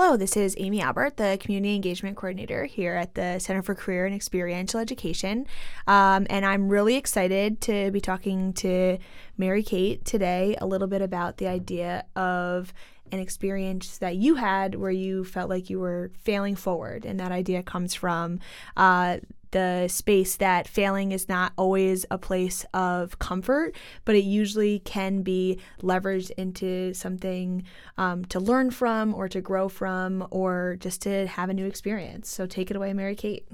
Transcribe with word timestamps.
Hello, 0.00 0.16
this 0.16 0.36
is 0.36 0.54
Amy 0.58 0.80
Albert, 0.80 1.16
the 1.16 1.36
Community 1.40 1.74
Engagement 1.74 2.16
Coordinator 2.16 2.66
here 2.66 2.94
at 2.94 3.16
the 3.16 3.40
Center 3.40 3.62
for 3.62 3.74
Career 3.74 4.06
and 4.06 4.14
Experiential 4.14 4.78
Education. 4.78 5.44
Um, 5.88 6.24
and 6.30 6.46
I'm 6.46 6.68
really 6.68 6.94
excited 6.94 7.60
to 7.62 7.90
be 7.90 8.00
talking 8.00 8.52
to 8.52 8.98
Mary 9.36 9.64
Kate 9.64 10.04
today 10.04 10.56
a 10.60 10.66
little 10.66 10.86
bit 10.86 11.02
about 11.02 11.38
the 11.38 11.48
idea 11.48 12.04
of 12.14 12.72
an 13.10 13.18
experience 13.18 13.98
that 13.98 14.14
you 14.14 14.36
had 14.36 14.76
where 14.76 14.92
you 14.92 15.24
felt 15.24 15.50
like 15.50 15.68
you 15.68 15.80
were 15.80 16.12
failing 16.16 16.54
forward. 16.54 17.04
And 17.04 17.18
that 17.18 17.32
idea 17.32 17.64
comes 17.64 17.92
from 17.92 18.38
uh, 18.76 19.16
the 19.50 19.88
space 19.88 20.36
that 20.36 20.68
failing 20.68 21.12
is 21.12 21.28
not 21.28 21.52
always 21.56 22.04
a 22.10 22.18
place 22.18 22.64
of 22.74 23.18
comfort, 23.18 23.74
but 24.04 24.14
it 24.14 24.24
usually 24.24 24.80
can 24.80 25.22
be 25.22 25.58
leveraged 25.82 26.30
into 26.32 26.94
something 26.94 27.64
um, 27.96 28.24
to 28.26 28.40
learn 28.40 28.70
from 28.70 29.14
or 29.14 29.28
to 29.28 29.40
grow 29.40 29.68
from 29.68 30.26
or 30.30 30.76
just 30.80 31.02
to 31.02 31.26
have 31.26 31.50
a 31.50 31.54
new 31.54 31.66
experience. 31.66 32.28
So 32.28 32.46
take 32.46 32.70
it 32.70 32.76
away, 32.76 32.92
Mary 32.92 33.14
Kate. 33.14 33.48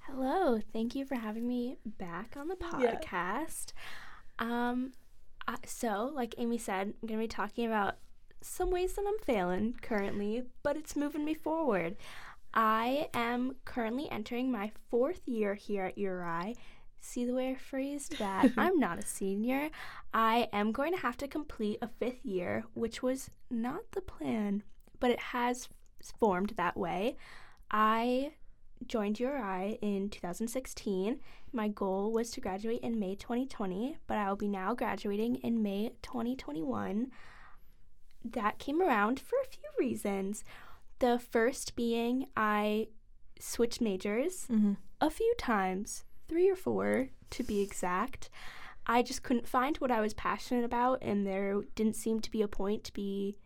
Hello. 0.00 0.60
Thank 0.72 0.94
you 0.94 1.04
for 1.04 1.14
having 1.14 1.46
me 1.46 1.76
back 1.84 2.34
on 2.36 2.48
the 2.48 2.56
podcast. 2.56 3.72
Yeah. 4.40 4.68
Um, 4.68 4.92
so, 5.66 6.10
like 6.14 6.34
Amy 6.38 6.58
said, 6.58 6.94
I'm 7.02 7.08
going 7.08 7.18
to 7.18 7.24
be 7.24 7.28
talking 7.28 7.66
about 7.66 7.96
some 8.42 8.70
ways 8.70 8.94
that 8.94 9.04
I'm 9.06 9.18
failing 9.24 9.74
currently, 9.82 10.44
but 10.62 10.76
it's 10.76 10.96
moving 10.96 11.24
me 11.24 11.34
forward. 11.34 11.96
I 12.52 13.08
am 13.14 13.56
currently 13.64 14.10
entering 14.10 14.50
my 14.50 14.72
fourth 14.90 15.26
year 15.26 15.54
here 15.54 15.84
at 15.84 15.98
URI. 15.98 16.56
See 17.00 17.24
the 17.24 17.34
way 17.34 17.50
I 17.50 17.54
phrased 17.54 18.18
that? 18.18 18.52
I'm 18.56 18.78
not 18.78 18.98
a 18.98 19.06
senior. 19.06 19.70
I 20.12 20.48
am 20.52 20.72
going 20.72 20.92
to 20.92 21.00
have 21.00 21.16
to 21.18 21.28
complete 21.28 21.78
a 21.80 21.88
fifth 21.88 22.24
year, 22.24 22.64
which 22.74 23.02
was 23.02 23.30
not 23.50 23.92
the 23.92 24.00
plan, 24.00 24.62
but 24.98 25.10
it 25.10 25.20
has 25.20 25.68
formed 26.18 26.54
that 26.56 26.76
way. 26.76 27.16
I 27.70 28.32
joined 28.86 29.20
URI 29.20 29.78
in 29.80 30.08
2016. 30.08 31.20
My 31.52 31.68
goal 31.68 32.12
was 32.12 32.30
to 32.32 32.40
graduate 32.40 32.80
in 32.82 32.98
May 32.98 33.14
2020, 33.14 33.98
but 34.06 34.18
I 34.18 34.28
will 34.28 34.36
be 34.36 34.48
now 34.48 34.74
graduating 34.74 35.36
in 35.36 35.62
May 35.62 35.92
2021. 36.02 37.10
That 38.24 38.58
came 38.58 38.82
around 38.82 39.20
for 39.20 39.36
a 39.42 39.48
few 39.48 39.68
reasons. 39.78 40.44
The 41.00 41.18
first 41.18 41.76
being 41.76 42.26
I 42.36 42.88
switched 43.38 43.80
majors 43.80 44.46
mm-hmm. 44.50 44.74
a 45.00 45.10
few 45.10 45.34
times, 45.38 46.04
three 46.28 46.48
or 46.48 46.56
four 46.56 47.08
to 47.30 47.42
be 47.42 47.60
exact. 47.60 48.30
I 48.86 49.02
just 49.02 49.22
couldn't 49.22 49.48
find 49.48 49.76
what 49.78 49.90
I 49.90 50.00
was 50.00 50.14
passionate 50.14 50.64
about, 50.64 51.02
and 51.02 51.26
there 51.26 51.60
didn't 51.74 51.96
seem 51.96 52.20
to 52.20 52.30
be 52.30 52.42
a 52.42 52.48
point 52.48 52.84
to 52.84 52.92
be 52.92 53.36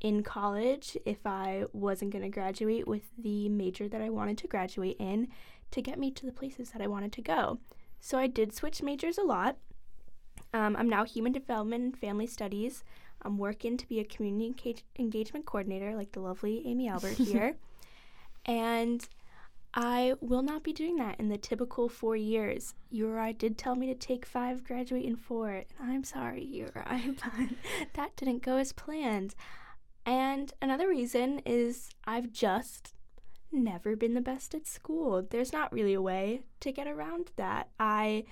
in 0.00 0.22
college 0.22 0.96
if 1.06 1.26
I 1.26 1.64
wasn't 1.72 2.10
going 2.10 2.24
to 2.24 2.28
graduate 2.28 2.88
with 2.88 3.04
the 3.16 3.48
major 3.48 3.88
that 3.88 4.02
I 4.02 4.10
wanted 4.10 4.38
to 4.38 4.48
graduate 4.48 4.96
in 4.98 5.28
to 5.70 5.80
get 5.80 5.98
me 5.98 6.10
to 6.10 6.26
the 6.26 6.32
places 6.32 6.70
that 6.70 6.82
I 6.82 6.88
wanted 6.88 7.12
to 7.12 7.22
go. 7.22 7.58
So 8.00 8.18
I 8.18 8.26
did 8.26 8.52
switch 8.52 8.82
majors 8.82 9.16
a 9.16 9.22
lot. 9.22 9.56
Um, 10.52 10.76
I'm 10.76 10.88
now 10.88 11.04
human 11.04 11.32
development 11.32 11.84
and 11.84 11.96
family 11.96 12.26
studies. 12.26 12.84
I'm 13.22 13.38
working 13.38 13.76
to 13.76 13.88
be 13.88 14.00
a 14.00 14.04
community 14.04 14.76
engagement 14.98 15.46
coordinator, 15.46 15.94
like 15.94 16.12
the 16.12 16.20
lovely 16.20 16.62
Amy 16.66 16.88
Albert 16.88 17.16
here. 17.18 17.56
and 18.44 19.06
I 19.74 20.14
will 20.20 20.42
not 20.42 20.62
be 20.62 20.72
doing 20.72 20.96
that 20.96 21.18
in 21.18 21.28
the 21.28 21.38
typical 21.38 21.88
four 21.88 22.14
years. 22.14 22.74
URI 22.90 23.32
did 23.32 23.56
tell 23.56 23.74
me 23.74 23.86
to 23.86 23.94
take 23.94 24.26
five, 24.26 24.64
graduate 24.64 25.04
in 25.04 25.16
four, 25.16 25.48
and 25.50 25.90
I'm 25.90 26.04
sorry, 26.04 26.44
URI, 26.44 27.14
but 27.22 27.48
that 27.94 28.16
didn't 28.16 28.42
go 28.42 28.58
as 28.58 28.72
planned. 28.72 29.34
And 30.04 30.52
another 30.60 30.88
reason 30.88 31.40
is 31.46 31.88
I've 32.04 32.32
just 32.32 32.92
never 33.50 33.96
been 33.96 34.14
the 34.14 34.20
best 34.20 34.54
at 34.54 34.66
school. 34.66 35.26
There's 35.28 35.52
not 35.52 35.72
really 35.72 35.94
a 35.94 36.02
way 36.02 36.42
to 36.60 36.72
get 36.72 36.86
around 36.86 37.30
that. 37.36 37.68
I 37.78 38.24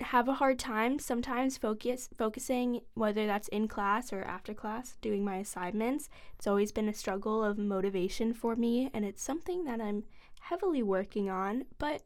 have 0.00 0.28
a 0.28 0.34
hard 0.34 0.58
time 0.58 0.98
sometimes 0.98 1.58
focus 1.58 2.08
focusing 2.16 2.80
whether 2.94 3.26
that's 3.26 3.48
in 3.48 3.66
class 3.66 4.12
or 4.12 4.22
after 4.22 4.54
class 4.54 4.96
doing 5.00 5.24
my 5.24 5.36
assignments. 5.36 6.08
It's 6.36 6.46
always 6.46 6.70
been 6.70 6.88
a 6.88 6.94
struggle 6.94 7.42
of 7.42 7.58
motivation 7.58 8.32
for 8.32 8.54
me 8.54 8.90
and 8.94 9.04
it's 9.04 9.22
something 9.22 9.64
that 9.64 9.80
I'm 9.80 10.04
heavily 10.40 10.82
working 10.82 11.28
on, 11.28 11.64
but 11.78 12.02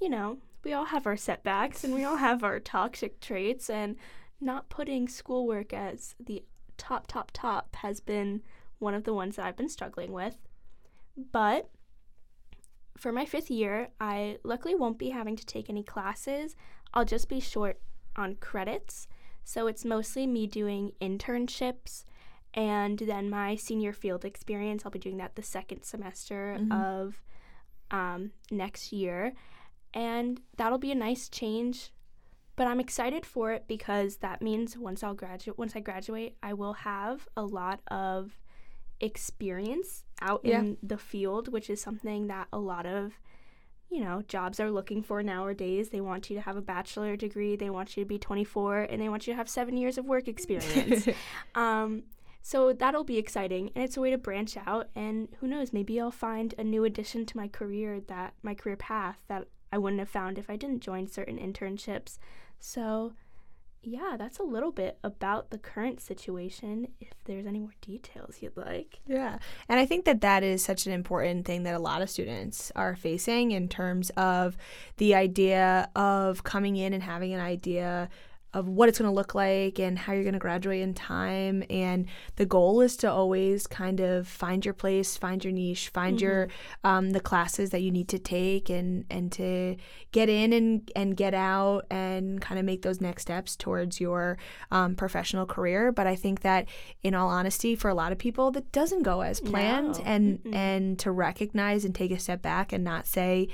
you 0.00 0.08
know, 0.08 0.38
we 0.64 0.72
all 0.72 0.86
have 0.86 1.06
our 1.06 1.16
setbacks 1.16 1.84
and 1.84 1.94
we 1.94 2.04
all 2.04 2.16
have 2.16 2.42
our 2.42 2.58
toxic 2.58 3.20
traits 3.20 3.70
and 3.70 3.96
not 4.40 4.68
putting 4.68 5.08
schoolwork 5.08 5.72
as 5.72 6.14
the 6.18 6.44
top 6.76 7.06
top 7.06 7.30
top 7.32 7.76
has 7.76 8.00
been 8.00 8.42
one 8.78 8.94
of 8.94 9.04
the 9.04 9.14
ones 9.14 9.36
that 9.36 9.46
I've 9.46 9.56
been 9.56 9.68
struggling 9.68 10.12
with. 10.12 10.36
But 11.32 11.70
for 12.96 13.12
my 13.12 13.24
fifth 13.24 13.50
year, 13.50 13.88
I 14.00 14.38
luckily 14.42 14.74
won't 14.74 14.98
be 14.98 15.10
having 15.10 15.36
to 15.36 15.46
take 15.46 15.68
any 15.68 15.82
classes. 15.82 16.56
I'll 16.94 17.04
just 17.04 17.28
be 17.28 17.40
short 17.40 17.80
on 18.16 18.36
credits. 18.36 19.06
So 19.44 19.66
it's 19.66 19.84
mostly 19.84 20.26
me 20.26 20.46
doing 20.46 20.92
internships 21.00 22.04
and 22.54 22.98
then 22.98 23.28
my 23.28 23.54
senior 23.54 23.92
field 23.92 24.24
experience. 24.24 24.82
I'll 24.84 24.90
be 24.90 24.98
doing 24.98 25.18
that 25.18 25.36
the 25.36 25.42
second 25.42 25.82
semester 25.82 26.56
mm-hmm. 26.58 26.72
of 26.72 27.22
um, 27.90 28.32
next 28.50 28.92
year. 28.92 29.34
And 29.94 30.40
that'll 30.56 30.78
be 30.78 30.90
a 30.90 30.96
nice 30.96 31.28
change. 31.28 31.92
But 32.56 32.66
I'm 32.66 32.80
excited 32.80 33.26
for 33.26 33.52
it 33.52 33.64
because 33.68 34.16
that 34.16 34.40
means 34.40 34.78
once 34.78 35.02
I'll 35.02 35.14
graduate 35.14 35.58
once 35.58 35.76
I 35.76 35.80
graduate, 35.80 36.36
I 36.42 36.54
will 36.54 36.72
have 36.72 37.28
a 37.36 37.42
lot 37.42 37.80
of 37.88 38.40
experience 38.98 40.05
out 40.20 40.40
yeah. 40.44 40.60
in 40.60 40.76
the 40.82 40.98
field, 40.98 41.52
which 41.52 41.70
is 41.70 41.80
something 41.80 42.28
that 42.28 42.48
a 42.52 42.58
lot 42.58 42.86
of 42.86 43.12
you 43.90 44.02
know, 44.02 44.22
jobs 44.26 44.58
are 44.58 44.70
looking 44.70 45.02
for 45.02 45.22
nowadays. 45.22 45.90
They 45.90 46.00
want 46.00 46.28
you 46.28 46.36
to 46.36 46.42
have 46.42 46.56
a 46.56 46.60
bachelor 46.60 47.16
degree, 47.16 47.56
they 47.56 47.70
want 47.70 47.96
you 47.96 48.02
to 48.02 48.08
be 48.08 48.18
24, 48.18 48.82
and 48.82 49.00
they 49.00 49.08
want 49.08 49.26
you 49.26 49.32
to 49.32 49.36
have 49.36 49.48
seven 49.48 49.76
years 49.76 49.96
of 49.96 50.04
work 50.04 50.28
experience. 50.28 51.08
um, 51.54 52.02
so 52.42 52.72
that'll 52.72 53.04
be 53.04 53.18
exciting, 53.18 53.70
and 53.74 53.84
it's 53.84 53.96
a 53.96 54.00
way 54.00 54.10
to 54.10 54.18
branch 54.18 54.56
out. 54.66 54.88
And 54.94 55.28
who 55.40 55.46
knows, 55.46 55.72
maybe 55.72 56.00
I'll 56.00 56.10
find 56.10 56.54
a 56.58 56.64
new 56.64 56.84
addition 56.84 57.26
to 57.26 57.36
my 57.36 57.48
career 57.48 58.00
that 58.08 58.34
my 58.42 58.54
career 58.54 58.76
path 58.76 59.18
that 59.28 59.48
I 59.72 59.78
wouldn't 59.78 60.00
have 60.00 60.08
found 60.08 60.38
if 60.38 60.48
I 60.48 60.56
didn't 60.56 60.80
join 60.80 61.08
certain 61.08 61.38
internships. 61.38 62.18
So 62.60 63.14
yeah, 63.86 64.16
that's 64.18 64.40
a 64.40 64.42
little 64.42 64.72
bit 64.72 64.98
about 65.04 65.50
the 65.50 65.58
current 65.58 66.00
situation. 66.00 66.88
If 67.00 67.12
there's 67.24 67.46
any 67.46 67.60
more 67.60 67.74
details 67.80 68.38
you'd 68.40 68.56
like. 68.56 68.98
Yeah. 69.06 69.38
And 69.68 69.78
I 69.78 69.86
think 69.86 70.04
that 70.06 70.22
that 70.22 70.42
is 70.42 70.64
such 70.64 70.86
an 70.86 70.92
important 70.92 71.46
thing 71.46 71.62
that 71.62 71.74
a 71.74 71.78
lot 71.78 72.02
of 72.02 72.10
students 72.10 72.72
are 72.74 72.96
facing 72.96 73.52
in 73.52 73.68
terms 73.68 74.10
of 74.10 74.56
the 74.96 75.14
idea 75.14 75.88
of 75.94 76.42
coming 76.42 76.74
in 76.74 76.92
and 76.94 77.02
having 77.02 77.32
an 77.32 77.40
idea 77.40 78.08
of 78.56 78.66
what 78.68 78.88
it's 78.88 78.98
going 78.98 79.10
to 79.10 79.14
look 79.14 79.34
like 79.34 79.78
and 79.78 79.98
how 79.98 80.14
you're 80.14 80.22
going 80.22 80.32
to 80.32 80.38
graduate 80.38 80.80
in 80.80 80.94
time. 80.94 81.62
And 81.68 82.06
the 82.36 82.46
goal 82.46 82.80
is 82.80 82.96
to 82.98 83.10
always 83.10 83.66
kind 83.66 84.00
of 84.00 84.26
find 84.26 84.64
your 84.64 84.72
place, 84.72 85.18
find 85.18 85.44
your 85.44 85.52
niche, 85.52 85.90
find 85.90 86.16
mm-hmm. 86.16 86.24
your 86.24 86.48
um, 86.82 87.10
the 87.10 87.20
classes 87.20 87.68
that 87.70 87.82
you 87.82 87.90
need 87.90 88.08
to 88.08 88.18
take, 88.18 88.70
and 88.70 89.04
and 89.10 89.30
to 89.32 89.76
get 90.10 90.30
in 90.30 90.54
and 90.54 90.90
and 90.96 91.18
get 91.18 91.34
out 91.34 91.84
and 91.90 92.40
kind 92.40 92.58
of 92.58 92.64
make 92.64 92.80
those 92.80 92.98
next 92.98 93.22
steps 93.22 93.56
towards 93.56 94.00
your 94.00 94.38
um, 94.70 94.94
professional 94.94 95.44
career. 95.44 95.92
But 95.92 96.06
I 96.06 96.16
think 96.16 96.40
that, 96.40 96.66
in 97.02 97.14
all 97.14 97.28
honesty, 97.28 97.76
for 97.76 97.90
a 97.90 97.94
lot 97.94 98.10
of 98.10 98.16
people, 98.16 98.50
that 98.52 98.72
doesn't 98.72 99.02
go 99.02 99.20
as 99.20 99.38
planned, 99.38 99.98
no. 99.98 100.04
and 100.04 100.42
mm 100.42 100.56
and 100.56 100.98
to 100.98 101.10
recognize 101.10 101.84
and 101.84 101.94
take 101.94 102.10
a 102.10 102.18
step 102.18 102.40
back 102.40 102.72
and 102.72 102.82
not 102.82 103.06
say 103.06 103.48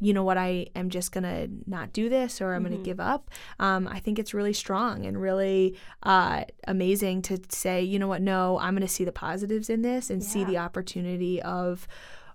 you 0.00 0.12
know 0.12 0.22
what, 0.22 0.38
I 0.38 0.66
am 0.76 0.90
just 0.90 1.12
going 1.12 1.24
to 1.24 1.48
not 1.66 1.92
do 1.92 2.08
this 2.08 2.40
or 2.40 2.54
I'm 2.54 2.62
mm-hmm. 2.62 2.72
going 2.72 2.82
to 2.82 2.88
give 2.88 3.00
up. 3.00 3.30
Um, 3.58 3.88
I 3.88 3.98
think 3.98 4.18
it's 4.18 4.32
really 4.32 4.52
strong 4.52 5.04
and 5.04 5.20
really 5.20 5.76
uh, 6.02 6.44
amazing 6.66 7.22
to 7.22 7.40
say, 7.48 7.82
you 7.82 7.98
know 7.98 8.08
what, 8.08 8.22
no, 8.22 8.58
I'm 8.58 8.74
going 8.74 8.86
to 8.86 8.92
see 8.92 9.04
the 9.04 9.12
positives 9.12 9.68
in 9.68 9.82
this 9.82 10.10
and 10.10 10.22
yeah. 10.22 10.28
see 10.28 10.44
the 10.44 10.58
opportunity 10.58 11.42
of, 11.42 11.88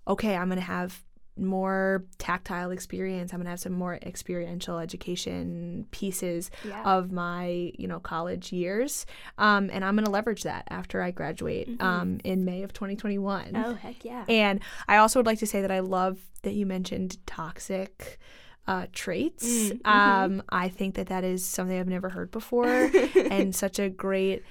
okay, 0.07 0.35
I'm 0.35 0.47
going 0.47 0.59
to 0.59 0.65
have 0.65 1.03
more 1.37 2.05
tactile 2.17 2.71
experience. 2.71 3.33
I'm 3.33 3.39
gonna 3.39 3.49
have 3.49 3.59
some 3.59 3.73
more 3.73 3.95
experiential 3.95 4.77
education 4.77 5.87
pieces 5.91 6.51
yeah. 6.63 6.83
of 6.83 7.11
my, 7.11 7.71
you 7.77 7.87
know, 7.87 7.99
college 7.99 8.51
years, 8.51 9.05
um, 9.37 9.69
and 9.71 9.83
I'm 9.83 9.95
gonna 9.95 10.09
leverage 10.09 10.43
that 10.43 10.67
after 10.69 11.01
I 11.01 11.11
graduate 11.11 11.69
mm-hmm. 11.69 11.85
um, 11.85 12.19
in 12.23 12.45
May 12.45 12.63
of 12.63 12.73
2021. 12.73 13.51
Oh 13.55 13.73
heck 13.73 14.03
yeah! 14.05 14.25
And 14.27 14.59
I 14.87 14.97
also 14.97 15.19
would 15.19 15.25
like 15.25 15.39
to 15.39 15.47
say 15.47 15.61
that 15.61 15.71
I 15.71 15.79
love 15.79 16.19
that 16.43 16.53
you 16.53 16.65
mentioned 16.65 17.17
toxic. 17.25 18.19
Uh, 18.65 18.85
traits. 18.93 19.45
Mm, 19.45 19.81
mm-hmm. 19.81 19.89
Um, 19.89 20.43
I 20.47 20.69
think 20.69 20.95
that 20.95 21.07
that 21.07 21.25
is 21.25 21.45
something 21.45 21.77
I've 21.77 21.85
never 21.85 22.07
heard 22.07 22.31
before, 22.31 22.65
and 23.29 23.53
such 23.53 23.77
a 23.77 23.89
great 23.89 24.43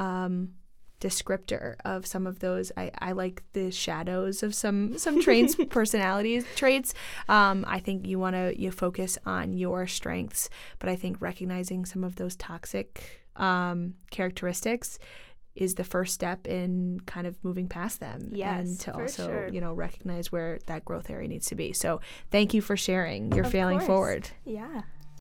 um, 0.00 0.54
descriptor 1.00 1.76
of 1.84 2.06
some 2.06 2.26
of 2.26 2.40
those. 2.40 2.70
I, 2.76 2.90
I 2.98 3.12
like 3.12 3.42
the 3.52 3.70
shadows 3.70 4.42
of 4.42 4.54
some 4.54 4.98
some 4.98 5.20
traits 5.26 5.56
personalities 5.70 6.44
traits. 6.56 6.94
Um, 7.28 7.64
I 7.66 7.80
think 7.80 8.06
you 8.06 8.18
want 8.18 8.36
to 8.36 8.58
you 8.60 8.70
focus 8.70 9.18
on 9.26 9.54
your 9.54 9.86
strengths, 9.86 10.48
but 10.78 10.88
I 10.88 10.96
think 10.96 11.20
recognizing 11.20 11.84
some 11.84 12.04
of 12.04 12.16
those 12.16 12.36
toxic 12.36 13.20
um, 13.36 13.94
characteristics 14.10 14.98
is 15.54 15.74
the 15.74 15.84
first 15.84 16.14
step 16.14 16.46
in 16.46 17.00
kind 17.06 17.26
of 17.26 17.36
moving 17.42 17.68
past 17.68 18.00
them 18.00 18.30
yes, 18.32 18.60
and 18.60 18.80
to 18.80 18.94
also 18.96 19.26
sure. 19.26 19.48
you 19.48 19.60
know 19.60 19.72
recognize 19.72 20.30
where 20.30 20.58
that 20.66 20.84
growth 20.84 21.10
area 21.10 21.28
needs 21.28 21.46
to 21.46 21.54
be 21.56 21.72
so 21.72 22.00
thank 22.30 22.54
you 22.54 22.62
for 22.62 22.76
sharing 22.76 23.32
your 23.32 23.44
of 23.44 23.50
failing 23.50 23.78
course. 23.78 23.86
forward 23.86 24.30
Yeah. 24.44 24.82